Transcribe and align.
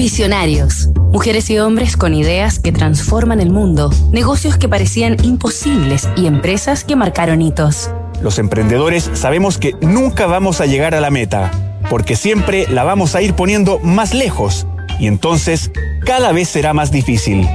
Visionarios. 0.00 0.88
Mujeres 1.12 1.50
y 1.50 1.58
hombres 1.58 1.98
con 1.98 2.14
ideas 2.14 2.58
que 2.58 2.72
transforman 2.72 3.38
el 3.38 3.50
mundo, 3.50 3.90
negocios 4.12 4.56
que 4.56 4.66
parecían 4.66 5.22
imposibles 5.22 6.08
y 6.16 6.26
empresas 6.26 6.84
que 6.84 6.96
marcaron 6.96 7.42
hitos. 7.42 7.90
Los 8.22 8.38
emprendedores 8.38 9.10
sabemos 9.12 9.58
que 9.58 9.74
nunca 9.82 10.26
vamos 10.26 10.62
a 10.62 10.64
llegar 10.64 10.94
a 10.94 11.02
la 11.02 11.10
meta, 11.10 11.50
porque 11.90 12.16
siempre 12.16 12.66
la 12.66 12.82
vamos 12.82 13.14
a 13.14 13.20
ir 13.20 13.34
poniendo 13.34 13.78
más 13.80 14.14
lejos 14.14 14.66
y 14.98 15.06
entonces 15.06 15.70
cada 16.06 16.32
vez 16.32 16.48
será 16.48 16.72
más 16.72 16.90
difícil. 16.90 17.46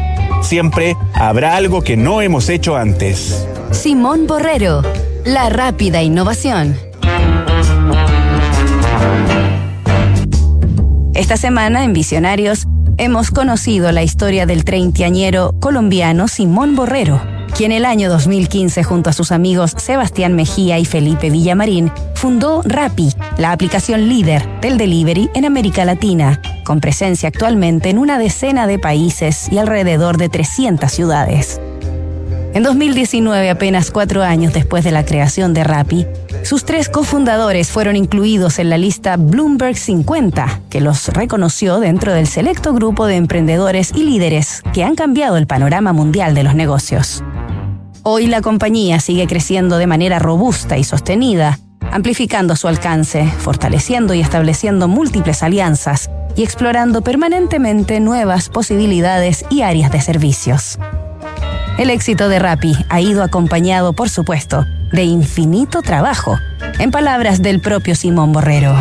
Siempre 0.44 0.96
habrá 1.16 1.56
algo 1.56 1.82
que 1.82 1.98
no 1.98 2.22
hemos 2.22 2.50
hecho 2.50 2.76
antes. 2.76 3.44
Simón 3.72 4.28
Borrero, 4.28 4.84
la 5.26 5.50
rápida 5.50 6.04
innovación. 6.04 6.78
Esta 11.16 11.38
semana 11.38 11.86
en 11.86 11.94
Visionarios 11.94 12.68
hemos 12.98 13.32
conocido 13.32 13.90
la 13.94 14.04
historia 14.04 14.46
del 14.46 14.66
treintañero 14.66 15.56
colombiano 15.62 16.28
Simón 16.28 16.76
Borrero, 16.76 17.22
quien 17.56 17.72
el 17.72 17.86
año 17.86 18.10
2015 18.10 18.84
junto 18.84 19.10
a 19.10 19.14
sus 19.14 19.32
amigos 19.32 19.74
Sebastián 19.78 20.36
Mejía 20.36 20.78
y 20.78 20.84
Felipe 20.84 21.30
Villamarín 21.30 21.90
fundó 22.16 22.62
Rappi, 22.66 23.14
la 23.38 23.54
aplicación 23.54 24.10
líder 24.10 24.46
del 24.60 24.78
delivery 24.78 25.30
en 25.36 25.46
América 25.46 25.86
Latina, 25.86 26.42
con 26.66 26.82
presencia 26.82 27.30
actualmente 27.30 27.90
en 27.90 27.98
una 27.98 28.20
decena 28.20 28.68
de 28.68 28.78
países 28.78 29.48
y 29.50 29.58
alrededor 29.58 30.18
de 30.18 30.28
300 30.28 30.92
ciudades. 30.92 31.62
En 32.54 32.64
2019, 32.64 33.50
apenas 33.50 33.90
cuatro 33.90 34.22
años 34.22 34.54
después 34.54 34.84
de 34.84 34.92
la 34.92 35.06
creación 35.06 35.54
de 35.54 35.64
Rappi, 35.64 36.06
sus 36.46 36.64
tres 36.64 36.90
cofundadores 36.90 37.72
fueron 37.72 37.96
incluidos 37.96 38.60
en 38.60 38.70
la 38.70 38.78
lista 38.78 39.18
Bloomberg 39.18 39.76
50, 39.76 40.62
que 40.70 40.80
los 40.80 41.08
reconoció 41.08 41.80
dentro 41.80 42.14
del 42.14 42.28
selecto 42.28 42.72
grupo 42.74 43.08
de 43.08 43.16
emprendedores 43.16 43.92
y 43.96 44.04
líderes 44.04 44.62
que 44.72 44.84
han 44.84 44.96
cambiado 44.96 45.38
el 45.38 45.48
panorama 45.48 45.92
mundial 45.92 46.36
de 46.36 46.44
los 46.44 46.54
negocios. 46.54 47.24
Hoy 48.04 48.28
la 48.28 48.42
compañía 48.42 49.00
sigue 49.00 49.26
creciendo 49.26 49.80
de 49.80 49.88
manera 49.88 50.20
robusta 50.20 50.78
y 50.78 50.84
sostenida, 50.84 51.58
amplificando 51.92 52.56
su 52.56 52.68
alcance, 52.68 53.26
fortaleciendo 53.40 54.14
y 54.14 54.22
estableciendo 54.22 54.88
múltiples 54.88 55.42
alianzas 55.42 56.12
y 56.36 56.44
explorando 56.44 57.02
permanentemente 57.02 58.00
nuevas 58.00 58.50
posibilidades 58.50 59.46
y 59.50 59.62
áreas 59.62 59.92
de 59.92 60.02
servicios. 60.02 60.78
El 61.78 61.90
éxito 61.90 62.30
de 62.30 62.40
Rappi 62.40 62.74
ha 62.88 63.02
ido 63.02 63.22
acompañado, 63.22 63.92
por 63.92 64.10
supuesto, 64.10 64.66
de 64.94 65.04
infinito 65.04 65.82
trabajo, 65.82 66.38
en 66.80 66.90
palabras 66.90 67.42
del 67.42 67.60
propio 67.60 67.96
Simón 67.96 68.32
Borrero. 68.32 68.74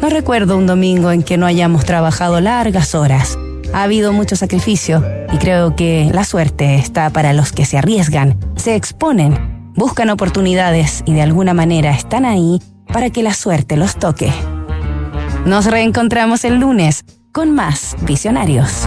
No 0.00 0.08
recuerdo 0.08 0.56
un 0.56 0.68
domingo 0.68 1.10
en 1.10 1.24
que 1.24 1.36
no 1.36 1.46
hayamos 1.46 1.84
trabajado 1.84 2.40
largas 2.40 2.94
horas. 2.94 3.36
Ha 3.74 3.82
habido 3.82 4.12
mucho 4.12 4.36
sacrificio 4.36 5.04
y 5.32 5.38
creo 5.38 5.74
que 5.74 6.10
la 6.14 6.22
suerte 6.22 6.76
está 6.76 7.10
para 7.10 7.32
los 7.32 7.50
que 7.50 7.64
se 7.64 7.76
arriesgan, 7.76 8.38
se 8.54 8.76
exponen, 8.76 9.72
buscan 9.74 10.08
oportunidades 10.08 11.02
y 11.06 11.14
de 11.14 11.22
alguna 11.22 11.54
manera 11.54 11.90
están 11.90 12.24
ahí 12.24 12.62
para 12.86 13.10
que 13.10 13.24
la 13.24 13.34
suerte 13.34 13.76
los 13.76 13.96
toque. 13.96 14.32
Nos 15.44 15.66
reencontramos 15.66 16.44
el 16.44 16.60
lunes 16.60 17.04
con 17.32 17.52
más 17.52 17.96
visionarios. 18.02 18.86